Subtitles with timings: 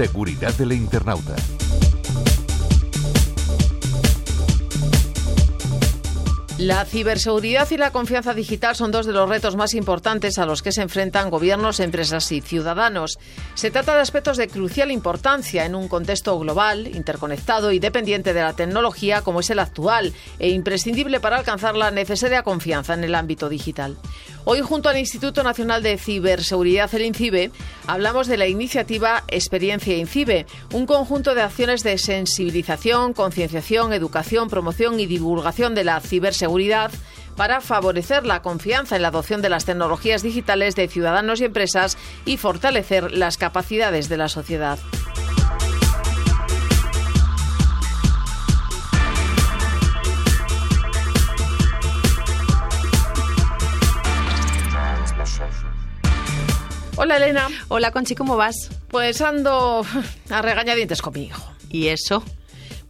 [0.00, 1.36] Seguridad del internauta.
[6.60, 10.62] La ciberseguridad y la confianza digital son dos de los retos más importantes a los
[10.62, 13.18] que se enfrentan gobiernos, empresas y ciudadanos.
[13.54, 18.42] Se trata de aspectos de crucial importancia en un contexto global, interconectado y dependiente de
[18.42, 23.14] la tecnología como es el actual e imprescindible para alcanzar la necesaria confianza en el
[23.14, 23.96] ámbito digital.
[24.44, 27.50] Hoy, junto al Instituto Nacional de Ciberseguridad, el INCIBE,
[27.86, 34.98] hablamos de la iniciativa Experiencia INCIBE, un conjunto de acciones de sensibilización, concienciación, educación, promoción
[34.98, 36.90] y divulgación de la ciberseguridad
[37.36, 41.98] para favorecer la confianza en la adopción de las tecnologías digitales de ciudadanos y empresas
[42.24, 44.78] y fortalecer las capacidades de la sociedad.
[57.02, 57.48] Hola Elena.
[57.68, 58.68] Hola Conchi, ¿cómo vas?
[58.88, 59.86] Pues ando
[60.28, 61.42] a regañadientes con mi hijo.
[61.70, 62.22] ¿Y eso?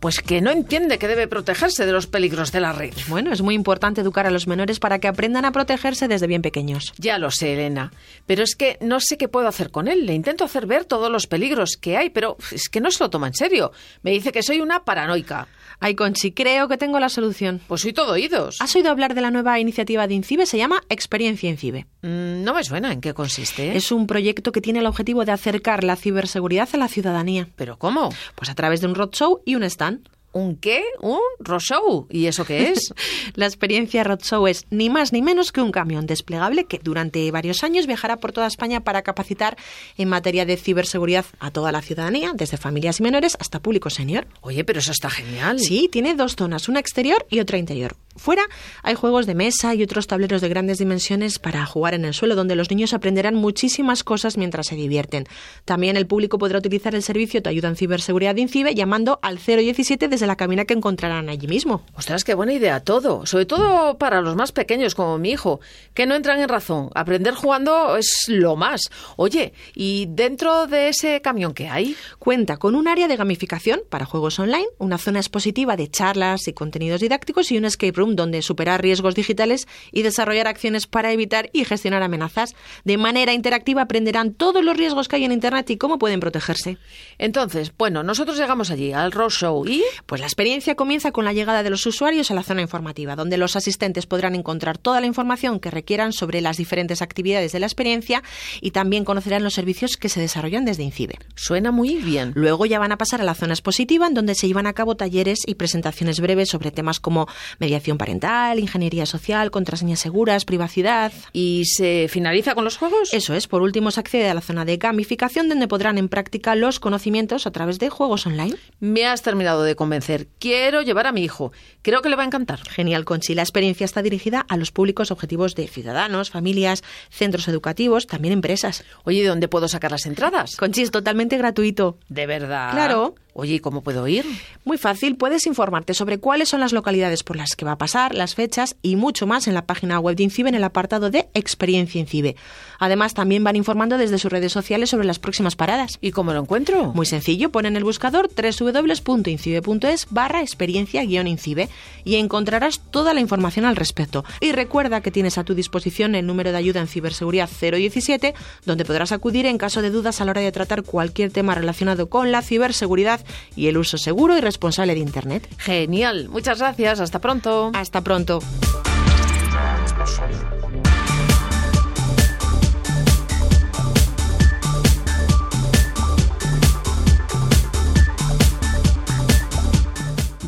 [0.00, 2.94] Pues que no entiende que debe protegerse de los peligros de la red.
[3.08, 6.40] Bueno, es muy importante educar a los menores para que aprendan a protegerse desde bien
[6.40, 6.94] pequeños.
[6.96, 7.92] Ya lo sé, Elena.
[8.26, 10.06] Pero es que no sé qué puedo hacer con él.
[10.06, 13.10] Le intento hacer ver todos los peligros que hay, pero es que no se lo
[13.10, 13.72] toma en serio.
[14.02, 15.48] Me dice que soy una paranoica.
[15.80, 17.60] Ay, Conchi, creo que tengo la solución.
[17.68, 18.56] Pues soy todo oídos.
[18.60, 20.46] ¿Has oído hablar de la nueva iniciativa de INCIBE?
[20.46, 21.86] Se llama Experiencia INCIBE.
[22.02, 22.92] Mm, no me suena.
[22.92, 23.76] ¿En qué consiste?
[23.76, 27.48] Es un proyecto que tiene el objetivo de acercar la ciberseguridad a la ciudadanía.
[27.56, 28.10] ¿Pero cómo?
[28.34, 29.89] Pues a través de un roadshow y un stand.
[30.32, 30.84] ¿Un qué?
[31.00, 32.06] ¿Un roadshow?
[32.08, 32.94] ¿Y eso qué es?
[33.34, 37.64] la experiencia roadshow es ni más ni menos que un camión desplegable que durante varios
[37.64, 39.56] años viajará por toda España para capacitar
[39.96, 44.28] en materia de ciberseguridad a toda la ciudadanía, desde familias y menores hasta público senior.
[44.40, 45.58] Oye, pero eso está genial.
[45.58, 47.96] Sí, tiene dos zonas, una exterior y otra interior.
[48.16, 48.42] Fuera
[48.82, 52.34] hay juegos de mesa y otros tableros de grandes dimensiones para jugar en el suelo,
[52.34, 55.26] donde los niños aprenderán muchísimas cosas mientras se divierten.
[55.64, 59.38] También el público podrá utilizar el servicio de ayuda en ciberseguridad de INCIBE llamando al
[59.38, 61.82] 017 desde la cabina que encontrarán allí mismo.
[61.94, 63.24] Ostras, qué buena idea todo.
[63.24, 65.60] Sobre todo para los más pequeños como mi hijo,
[65.94, 66.90] que no entran en razón.
[66.94, 68.82] Aprender jugando es lo más.
[69.16, 71.96] Oye, ¿y dentro de ese camión qué hay?
[72.18, 76.52] Cuenta con un área de gamificación para juegos online, una zona expositiva de charlas y
[76.52, 81.48] contenidos didácticos y un escape room donde superar riesgos digitales y desarrollar acciones para evitar
[81.54, 82.54] y gestionar amenazas.
[82.84, 86.76] De manera interactiva aprenderán todos los riesgos que hay en Internet y cómo pueden protegerse.
[87.16, 89.82] Entonces, bueno, nosotros llegamos allí al Roadshow y...
[90.10, 93.36] Pues la experiencia comienza con la llegada de los usuarios a la zona informativa, donde
[93.36, 97.66] los asistentes podrán encontrar toda la información que requieran sobre las diferentes actividades de la
[97.66, 98.24] experiencia
[98.60, 101.20] y también conocerán los servicios que se desarrollan desde INCIBE.
[101.36, 102.32] Suena muy bien.
[102.34, 104.96] Luego ya van a pasar a la zona expositiva, en donde se llevan a cabo
[104.96, 107.28] talleres y presentaciones breves sobre temas como
[107.60, 111.12] mediación parental, ingeniería social, contraseñas seguras, privacidad.
[111.32, 113.14] ¿Y se finaliza con los juegos?
[113.14, 113.46] Eso es.
[113.46, 117.46] Por último, se accede a la zona de gamificación, donde podrán en práctica los conocimientos
[117.46, 118.56] a través de juegos online.
[118.80, 119.99] Me has terminado de convencer.
[120.38, 121.52] Quiero llevar a mi hijo.
[121.82, 122.60] Creo que le va a encantar.
[122.68, 123.34] Genial, Conchi.
[123.34, 128.84] La experiencia está dirigida a los públicos objetivos de ciudadanos, familias, centros educativos, también empresas.
[129.04, 130.56] Oye, ¿de dónde puedo sacar las entradas?
[130.56, 131.98] Conchi, es totalmente gratuito.
[132.08, 132.72] ¿De verdad?
[132.72, 133.14] Claro.
[133.32, 134.24] Oye, ¿y cómo puedo ir?
[134.64, 138.14] Muy fácil, puedes informarte sobre cuáles son las localidades por las que va a pasar,
[138.14, 141.28] las fechas y mucho más en la página web de INCIBE en el apartado de
[141.34, 142.36] Experiencia INCIBE.
[142.78, 145.98] Además, también van informando desde sus redes sociales sobre las próximas paradas.
[146.00, 146.92] ¿Y cómo lo encuentro?
[146.94, 151.68] Muy sencillo, pon en el buscador www.incibe.es barra experiencia-incibe
[152.04, 154.24] y encontrarás toda la información al respecto.
[154.40, 158.84] Y recuerda que tienes a tu disposición el número de ayuda en ciberseguridad 017, donde
[158.84, 162.32] podrás acudir en caso de dudas a la hora de tratar cualquier tema relacionado con
[162.32, 163.19] la ciberseguridad
[163.56, 165.48] y el uso seguro y responsable de Internet.
[165.58, 167.70] Genial, muchas gracias, hasta pronto.
[167.74, 168.40] Hasta pronto.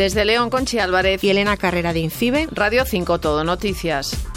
[0.00, 4.29] Desde León, Conchi Álvarez y Elena Carrera de Incibe, Radio 5 Todo Noticias.